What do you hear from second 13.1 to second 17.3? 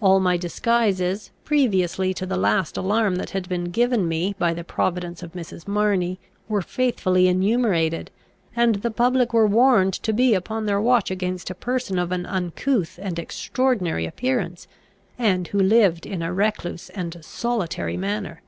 extraordinary appearance, and who lived in a recluse and